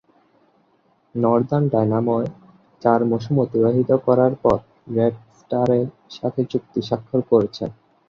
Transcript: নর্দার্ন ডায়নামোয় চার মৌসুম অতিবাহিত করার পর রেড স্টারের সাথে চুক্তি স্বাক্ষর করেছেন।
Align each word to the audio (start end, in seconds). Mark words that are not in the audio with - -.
নর্দার্ন 1.15 1.65
ডায়নামোয় 1.73 2.27
চার 2.81 2.99
মৌসুম 3.09 3.35
অতিবাহিত 3.39 3.89
করার 4.05 4.33
পর 4.43 4.57
রেড 4.95 5.15
স্টারের 5.39 5.85
সাথে 6.17 6.41
চুক্তি 6.51 6.79
স্বাক্ষর 6.87 7.21
করেছেন। 7.31 7.69